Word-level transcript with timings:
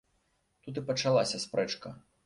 Тут 0.63 0.81
і 0.83 0.85
пачалася 0.89 1.45
спрэчка. 1.47 1.97